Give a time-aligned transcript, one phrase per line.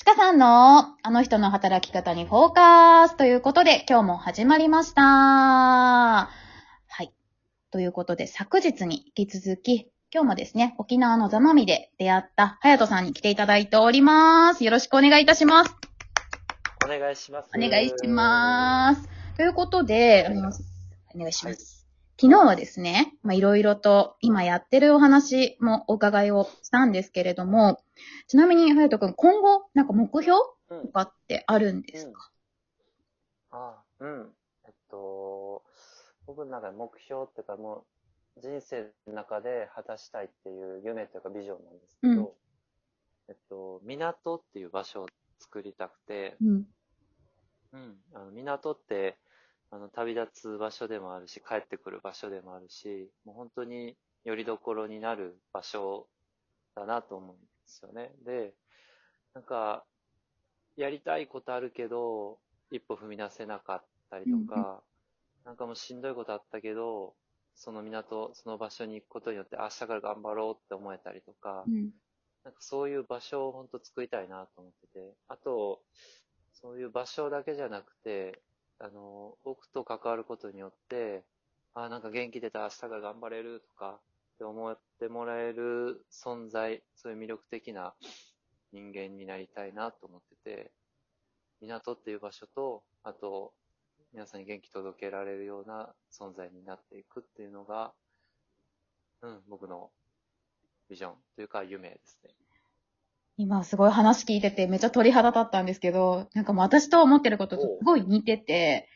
[0.00, 5.02] ちかさんのあの人の働き方にフォーカスということで今日も始まりました。
[5.02, 6.30] は
[7.02, 7.12] い。
[7.70, 14.64] ということで昨日に引き続き今日もですね、沖縄のザマミで出会った隼人さんに来ていただいております。
[14.64, 15.76] よろしくお願いいたします。
[16.82, 17.50] お願いします。
[17.54, 19.06] お願いします。
[19.36, 20.30] ということで、
[21.14, 21.79] お願いします。
[22.20, 27.82] 昨日はですね、まあ、いろいろと今やってるお話もお伺いをしたんですけれども、
[28.26, 32.30] ちなみに、隼人くん、今後、なんか目標うんとかってあるんですか、
[33.52, 34.34] あうん。
[34.66, 35.62] えっと、
[36.26, 37.86] 僕の中で目標っていうかも
[38.36, 42.28] う人生の中で果たしたいっていう夢というかビジョンなんですけど、うん
[43.30, 45.06] えっと、港っていう場所を
[45.38, 46.66] 作りたくて、うん。
[47.72, 47.96] うん。
[48.12, 49.16] あの港って、
[49.70, 56.08] あの、旅立つ場所でもあるし、帰ってくる場所でもあるし、もう本当に拠り所になる場所
[56.74, 58.12] だなと思うんですよね。
[58.24, 58.54] で、
[59.34, 59.84] なんか、
[60.76, 62.38] やりたいことあるけど、
[62.70, 64.82] 一歩踏み出せなかったりとか、
[65.44, 67.14] なんかもうしんどいことあったけど、
[67.54, 71.90] その港、その場所に行くことによって明日から頑張ろうって思えたりとか、うん。
[72.44, 75.82] なんかそういう場所を本当作りたいなと思ってて、あと、
[76.52, 78.40] そういう場所だけじゃなくて、
[78.80, 81.22] あの、僕と関わることによって、
[81.74, 84.00] あ、なんか元気出た明日から頑張れるとか、
[84.34, 87.92] って思ってもらえる存在、そういう魅力的な
[88.72, 90.72] 人間になりたいなと思ってて、
[91.60, 93.52] 港っていう場所と、あと、
[94.14, 97.92] 皆さんに元気届けられるような存在になっていくっていうのが、
[99.20, 99.90] うん、僕の
[100.88, 102.30] ビジョンというか夢ですね。
[103.40, 108.86] 今すごい話聞いててめっちゃ鳥肌立ったんですけど、なんかもう私と思ってることとすごい似てて、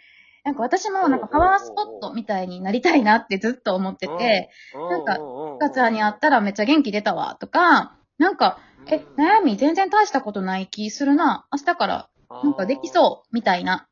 [0.44, 5.22] なんか私もなんかパワースポットみたいになりたいなってずっと思ってて、なんかか
[5.66, 11.46] 赤ちゃんに会ったらめっちゃ元気出たわとか、なんか、え、悩み全然大したことない気するな。
[11.50, 13.88] 明日からなんかできそうみたいな。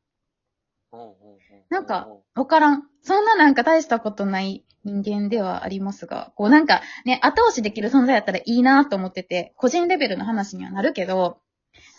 [1.79, 1.85] うん。
[1.85, 2.83] なんかわからん。
[3.01, 11.39] そんななんか大したことない人間ではありますが、こうなんかね、後押しできる存在やったらいいなと思ってて、個人レベルの話にはなるけど、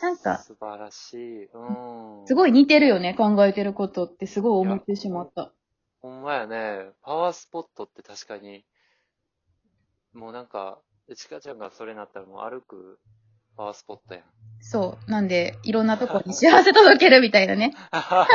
[0.02, 1.44] なんか、素晴らしい。
[1.44, 2.26] うん。
[2.26, 5.52] すごい似てるよね、考えてることってすごい思ってしまった。
[6.00, 6.90] ほんまやね。
[7.02, 8.64] パワースポットって確かに、
[10.12, 10.78] もうなんか、
[11.16, 12.98] ちかちゃんがそれになったらもう歩く
[13.56, 14.24] パワースポットやん。
[14.60, 15.10] そう。
[15.10, 17.74] なんで、いろんなとこに幸せ届けるみたいなね。
[17.92, 18.26] な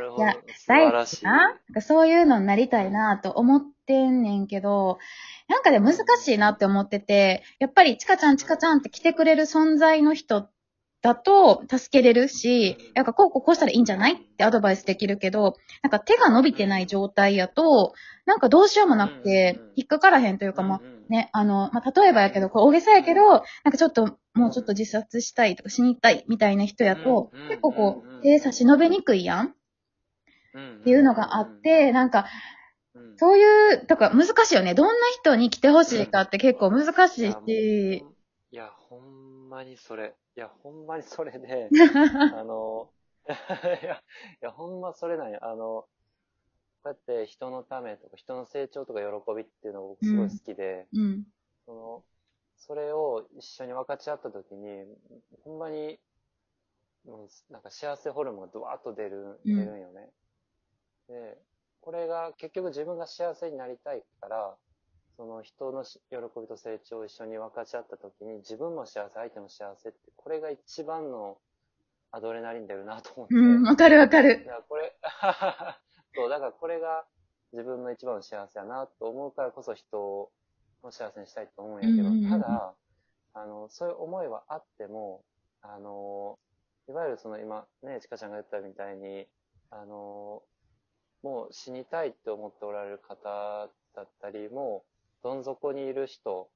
[0.00, 0.32] るほどいや。
[0.56, 1.24] 素晴らしい。
[1.24, 4.98] ななんかそういうのになりたいなと思ってんねんけど、
[5.48, 10.48] なんかでも難しいなって思ってて、やっぱりチカちゃんチカちゃんって来てくれる存在の人
[11.06, 14.14] だと助けれるし、なんかこうこうこうしたらいいんじゃない？
[14.14, 17.94] ってアドバイスできるけど、なんか手が伸びてない状態やと、
[18.24, 29.46] なんかどうしようもなくてうん、引っかからへんというか、まね、あの、まあ、例えばやけど、これ大げさやけど、なんかちょっと、もうちょっと自殺したいとか死にたいみたいな人やと、結構こう手差し伸べにくいやん？
[29.46, 29.50] っ
[30.84, 32.26] ていうのがあっ、て、なんか、
[33.18, 34.74] そういう、だから難しいよね。
[34.74, 38.04] どんな人に来てほしいかって結構難しいし、
[38.50, 40.14] いや、ほんまにそれ。
[40.36, 41.70] いや、ほんまにそれで、
[42.34, 42.90] あの、
[43.82, 44.02] いや、い
[44.40, 45.38] や、ほんまそれなんよ。
[45.42, 45.88] あの、こ
[46.84, 51.24] うやって人のためとか、人の成長とか喜びっていうのが僕すごい好きで、うん。
[51.64, 52.04] その、
[52.56, 54.84] それを一緒に分かち合った時に、
[55.42, 55.98] ほんまに、
[57.04, 60.10] もうなんか幸せホルモンがドワーッと出る、うん出るんよね。
[61.08, 61.38] で、
[61.80, 64.56] これが結局自分が幸せになりたいから、
[65.16, 71.38] その人のし喜びと成長を一緒に分かち合った時に自分も幸せ、相手も幸せって、これが一番の
[72.12, 73.34] アドレナリン出るなと思って。
[73.34, 74.42] うん、わかるわかる。
[74.44, 74.94] いや、これ、
[76.14, 77.06] そう、だからこれが
[77.52, 80.30] 自分の一番の幸せやなと思うからこそ人を
[80.90, 82.74] 幸せにしたいと思うんやけど、うんうんうんただ、
[83.34, 85.24] あの、そういう思いはあっても、
[85.62, 86.38] あの、
[86.88, 89.26] いわゆるその今、ね、ちかちゃんが言ったみたいに、
[89.70, 90.42] あの、
[91.22, 94.95] もう死にたいって思っておられる方だったり、もう
[95.26, 96.48] どん底にいる人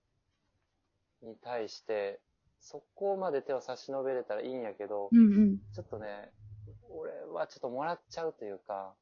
[1.23, 2.21] に対して、
[2.61, 5.59] そこまで手を差し伸べれたらいいんやけど、うんうん。
[5.75, 6.31] ちょっとね、
[6.89, 8.95] 俺はちょっともらっちゃうというか、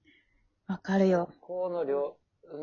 [0.69, 1.29] わかるよ。
[1.31, 2.17] そこの領、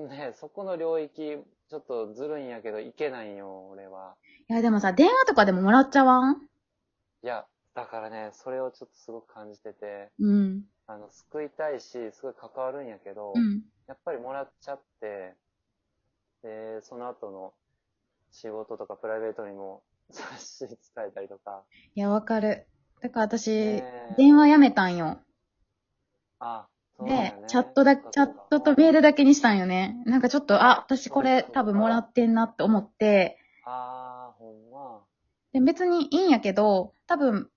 [0.09, 1.37] ね、そこの領域、
[1.69, 4.15] ちょっとずるいんやけど、いけないんよ、俺は。
[4.49, 6.37] いや、でもさ、電話とかでももらっちゃわん？
[7.21, 10.63] いや、だからね、それをちょっとすごく感じてて、うん。
[10.87, 13.61] あの、救いたいし、すごい関わるんやけど、うん。
[13.87, 15.35] やっぱりもらっちゃって、
[16.45, 17.53] で、その後の
[18.31, 19.81] 仕事とかプライベートにも
[20.11, 21.63] 差し支えたりとか、
[21.95, 22.67] いや、わかる。
[23.01, 23.81] だから私、ね
[24.11, 25.19] え電話やめたんよ。
[26.39, 30.01] あ、そうだでチャットだ、チャットとメールだけにしたんよね。
[30.05, 35.01] なんかちょっと、あ、私これ多分もらってんなって思って、あー、ほんま。
[35.53, 37.49] で別にいいんやけど、多分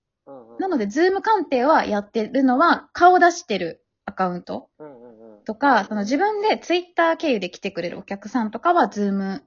[0.59, 4.88] なので、ズーム鑑定はやってるのは、顔出してるアカウントうん。
[5.49, 9.43] とか、その自分でツイッター経由で来てくれるお客さんとかは、ズーム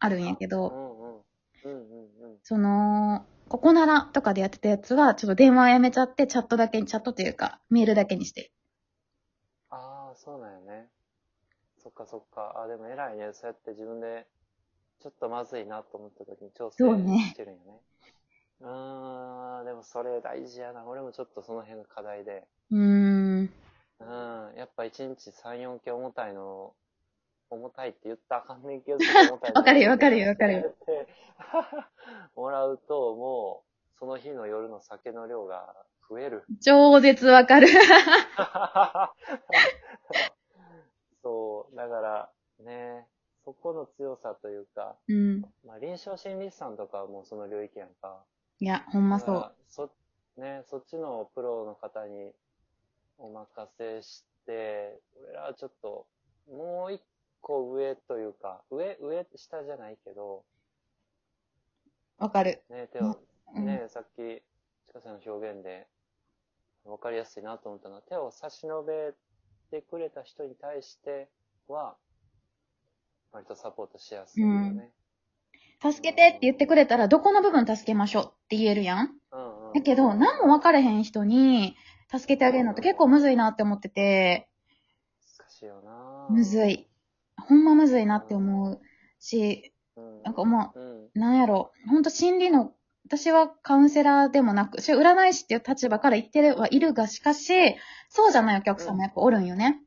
[0.00, 1.24] あるんやけうんうん。
[1.64, 2.38] うんうんうん。
[2.44, 8.52] その、ココナラとかでやってたやつは、ちょっと電話やめちゃって、チャットだけに、チャットというか、メールだけにしてる。
[9.70, 10.88] ああ、そうなんよね。
[11.78, 12.54] そっかそっか。
[12.62, 13.32] あ、でも偉いね。
[13.34, 14.26] そうやって自分で、
[15.00, 16.84] ちょっとまずいなと思った時に調整
[17.24, 17.80] してるんよね。
[18.60, 20.86] うーん、でもそれ大事やな。
[20.86, 22.46] 俺もちょっとその辺が課題で。
[22.70, 23.11] うーん。
[24.06, 26.74] うん、やっぱ1日3、4件重たいの、
[27.50, 28.98] 重たいって言ったらあかんねんけど、
[29.54, 31.08] わかるよわかるよわかるよって
[32.34, 33.62] もらうと、も
[33.96, 35.74] う、その日の夜の酒の量が
[36.08, 36.44] 増える。
[36.60, 37.68] 超絶わかる。
[41.22, 43.06] そう、だから、ね、
[43.44, 45.42] そこの強さというか、うん。
[45.64, 48.24] まあ、臨床心理士さんとかはもうその領域やんか。
[48.60, 49.54] いや、ほんまそう。
[49.68, 49.90] そ、
[50.36, 52.32] ね、そっちのプロの方に
[53.18, 53.46] お任
[53.78, 56.06] せして、俺らはちょっと、
[56.50, 57.02] もう一
[57.40, 60.44] 個上というか、上、上、下じゃないけど、
[62.18, 62.62] わかる。
[62.70, 63.18] ね、手を、
[63.54, 64.42] うんね、さっき、
[64.86, 65.86] ちかさんの表現で、
[66.84, 69.14] わかりやすいなと思ったのは、手を差し伸べ
[69.70, 71.28] てくれた人に対して
[71.68, 71.96] は、
[73.32, 74.90] 割とサポートしやすいよね。
[75.80, 79.16] 助けてって言ってくれたら、どこの部分助けましょうって言えるやん。
[79.32, 79.72] うんうん。
[79.72, 81.76] だけど、何も分かれへん人に
[82.12, 84.48] 助けてあげるのって結構むずいなって思ってて、
[85.38, 86.88] 難しいよなむずい。
[87.36, 88.80] ほんまむずいなって思う
[89.18, 90.22] し、うん。
[90.22, 92.72] なんかもうなんやろ、ほんと心理の、
[93.06, 97.52] 私はカウンセラーでもなく、占い師っていう立場から言ってるはいるが、しかし、
[98.08, 99.82] そうじゃないお客さんもやっぱおるんよね。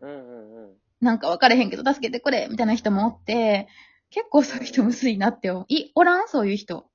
[0.00, 0.76] うんうんうん。
[1.00, 3.68] なんか分かれへんけど助けてくれみたいな人もおって、
[4.10, 5.64] 結構そういう人むずいなって思う。
[5.68, 6.28] い、おらん？
[6.28, 6.86] そういう人。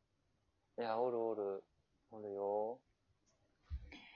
[0.79, 1.63] いや、おるおる。
[2.11, 2.79] おるよ。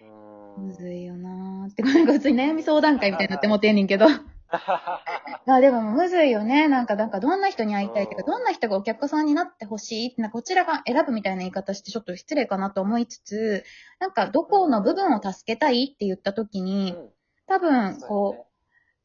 [0.01, 0.67] うーん。
[0.67, 4.07] むずいよなーって、なんか普通に悩み相談会みたいになって思ってんねんけど。
[4.51, 6.67] あでもむずいよね。
[6.67, 13.63] なんか、なんかどんな人に会いたいとか、うんどんな人がお客さんになってほしいって、なんかこちらが選ぶみたいな言い方してちょっと失礼かなと思いつつ、
[13.99, 17.09] なんかどこの部分を助けたいって言った時に、うん
[17.49, 18.45] 多分、こう、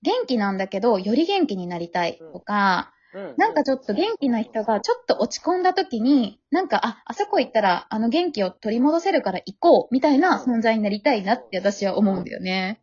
[0.03, 2.94] 元気なんだけど、より元気になりたいとか、うん
[3.37, 12.81] なんかちょっと元気な人がちょっと落ち込んだ時に、なんか、あ、あそこ行ったらあの元気を取り戻せるから行こう、みたいな存在になりたいなって私は思うんだよね。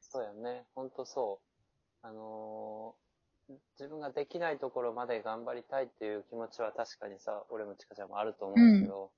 [0.00, 0.64] そうやね。
[0.74, 1.40] ほんとそ
[2.02, 2.06] う。
[2.06, 3.04] あのー
[3.78, 9.10] 自分ができないところまで頑張りたいっていう気持ちは確かにさ、俺もちかちゃんもあると思うんだけど、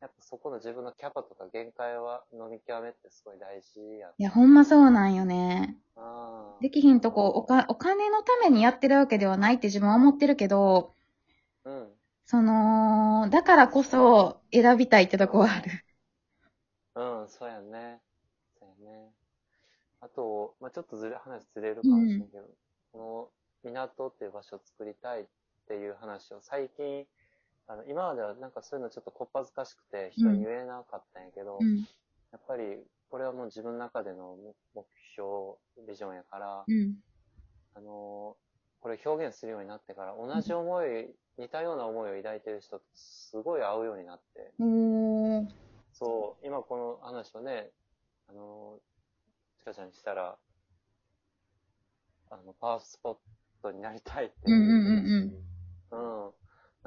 [0.00, 4.10] やっぱそこの自分のキャパとか限界は飲み極めってすごい大事やん。
[4.18, 5.76] いや、ほんまそうなんよね。
[6.60, 10.94] できひんとこおか、お金のためにやってるわけではないって自分は思ってるけど、
[11.64, 11.88] うん。
[12.24, 15.70] その、だからこそ選びたいってとこはある。
[16.94, 18.00] うん、そうやね。
[18.58, 19.10] そうやね。
[20.00, 22.44] あと、まあ、ちょっとずれ、話ずれるかもしれんけど、
[22.92, 23.30] こ
[23.64, 25.26] の港っていう場所を作りたいっ
[25.68, 27.06] ていう話を最近、
[27.70, 31.78] あの、今まではなんかそういうのちょっとこっぱずかしくて人に言えなかったんやけど、うん。
[32.32, 32.64] やっぱり
[33.10, 34.36] これはもう自分の中での
[34.74, 34.84] 目
[35.14, 36.96] 標、ビジョンやから、うん。
[37.74, 38.36] あの、
[38.80, 44.52] これ表現するようになってから、同じ思い、似たような思いを抱いてる人とすごい会うようになって。
[45.92, 47.70] そう、今この話をね、
[48.28, 48.80] あの、
[49.60, 50.36] ちかちゃんにしたら、
[52.30, 53.16] あの、パワースポッ
[53.62, 55.49] トになりたいってうんうんうん。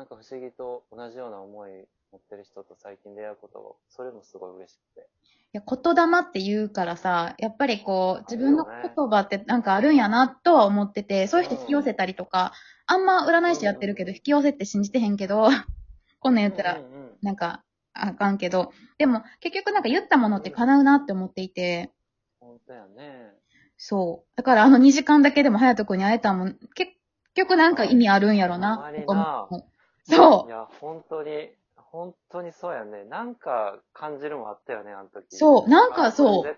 [0.03, 1.71] なんか不思議と同じような思い
[2.11, 5.07] 持ってる人と最近出会うことが、それもすごい嬉しくて。
[5.53, 12.51] いや、言霊って言うからさ、やっぱりこう、自分の言葉ってなんかあるんやなとは思ってて、そういう人引き寄せたりとか、
[12.85, 15.47] あんま占い師やってるけど、引き寄せって信じてへんけど、
[16.19, 21.93] こんなん言ったらうん、うんうんなんか、あかんけど、でも結局なんか言ったものって叶うなって思っていて、
[22.41, 23.31] 本当やね。
[23.77, 24.31] そう。
[24.35, 26.91] だからあの2時間だけでも隼人君に会えたもん、結
[27.35, 29.63] 局なんか意味あるんやろな、ほんまにとかな
[30.09, 30.43] 思う。
[30.43, 33.03] そいや、本当に、本当にそうやね。
[33.05, 35.35] なんか感じるもんあったよね、あの時。
[35.35, 36.57] そうなんかそう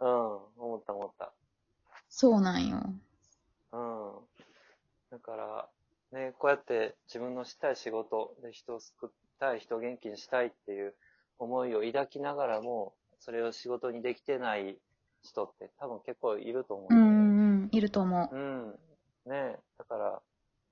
[0.00, 1.26] うん、思った思った。
[1.26, 1.32] う。
[2.08, 2.78] そうなんよ。
[3.72, 4.12] うん。
[5.10, 5.68] だから、
[6.12, 10.94] ね、こうやって自分のしたい仕事で人を救いたい、人を元気にしたいっていう
[11.38, 14.78] 思いを抱きながらも、それを仕事にできてない
[15.22, 16.94] 人って多分結構いると思うう。
[16.94, 18.34] んうん、いると思う。
[18.34, 18.78] うん。
[19.26, 20.22] ねだから、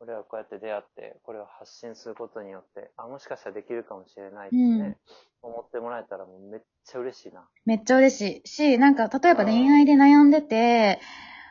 [0.01, 4.97] 俺はこうやって出会って、これを発信することによって、あ、もしかしたらできるかもしれないってね、
[5.43, 5.51] うん。
[5.51, 7.49] 思ってもらえたらもうめっちゃ嬉しいな。
[7.65, 8.49] めっちゃ嬉しい。
[8.49, 11.01] し、なんか、例えば恋愛で悩んでて、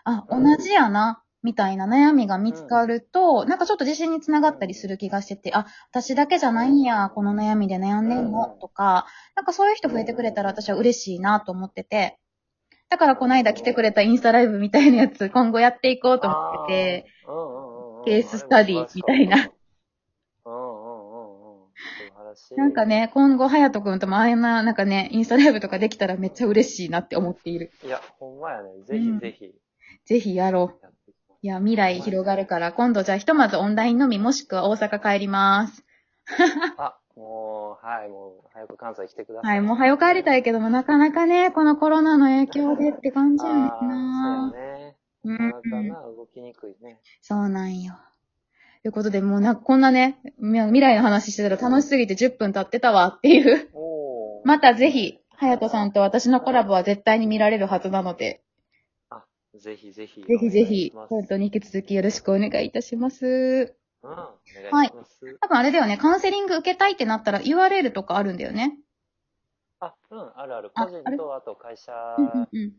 [0.05, 12.17] あ、同じやなみたいな悩みが見つかると、なんかちょっと自信につながったりする気がしてて、あ、私だけじゃないんや、この悩みで悩んでんの、とか、なんかそういう人増えてくれたら私は嬉しいなと思ってて、
[12.89, 16.73] だからこの間来てくれたインスタライブみたいなやつ、今後やっていこうと思って
[17.03, 17.66] て、うんうん
[18.07, 19.51] ケーススタディみたいな。
[20.45, 21.67] うんうんうんうん。
[21.67, 22.55] 素晴らしい。
[22.55, 22.85] なんか。
[22.85, 27.71] ね、今後、はやとくんともあんな、なんかね、インスタライブとかできたらめっちゃ嬉しいなって思っている。
[27.83, 28.69] いや、ほんまやね。
[28.85, 29.55] ぜうんひぜひ
[30.05, 30.87] ぜひやろう。
[31.41, 35.85] いや、未来広がるから、今度じゃあひとまずオンラインのみ、もしくは大阪帰ります。
[36.77, 39.47] あ、もう、はい、もう、早く関西来てくださ。
[39.47, 44.76] はいい、もう早く帰りたいけども、なかなかね、このコロナの影響でって感じやねんなそうやね。
[45.35, 45.87] うなかなかん。
[45.87, 46.99] な、動きにくいね。
[47.21, 47.95] そうなんよ。
[48.83, 53.69] ということで、もうな、こんなね、み未来の話してたら楽しすぎて10分経ってたわっていう。
[54.45, 58.41] またぜひ、はやとさんと私のコラボは絶対に見られるはずなので、
[59.09, 59.25] あ、
[59.59, 60.21] ぜひぜひ。
[60.21, 63.75] ぜひぜひ本当に引き続きよろしくお願いいたします。
[64.03, 64.15] うん、お
[64.71, 65.37] 願いします。
[65.41, 68.77] 多分あれだよね、カウンセリング受けたいってなったら URL とかあるんだよね。
[69.79, 70.71] あ、うん、あるある。
[70.73, 71.91] あ個人と、あと会社
[72.51, 72.73] うん。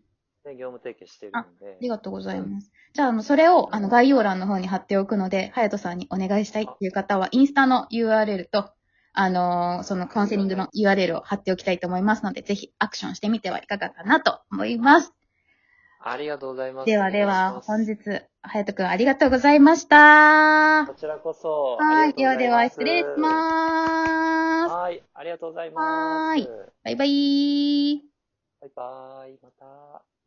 [0.48, 1.76] で業務提携してるんで。
[1.76, 2.72] ありがとうございます。
[2.92, 8.70] じゃあ、あの、それを、あの、概要欄の方に貼っておくので、はやとさんにお願いしたいっていう方は、インスタの URL と、
[9.12, 15.12] あのーそのカウンセリングの URL を貼っておきたいと思いますので、ぜひアクションしてみてはいかがかなと思います。
[16.00, 16.86] ありがとうございます。
[16.86, 17.96] ではでは、本日、
[18.42, 20.86] はやとくんありがとうございました。
[20.86, 20.94] こ。
[20.94, 21.76] ちらこそ。
[21.78, 22.14] はい。
[22.14, 23.20] ではでは、失礼しうございす。
[23.20, 24.72] ます。
[24.74, 25.02] はい。
[25.14, 25.84] ありがとうございます。
[25.84, 26.48] はーい
[26.84, 28.02] バイバイ。
[28.60, 29.38] バイバイ。
[29.42, 30.17] また。